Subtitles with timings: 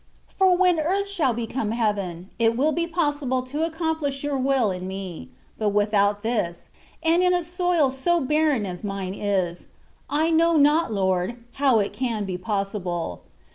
[0.25, 4.87] For when earth shall become heaven, it will be possible to accomplish your will in
[4.87, 6.71] me; but without this,
[7.03, 9.67] and in a soil so barren as mine is,
[10.09, 10.91] I know not.
[10.91, 13.21] Lord, how it can be possible.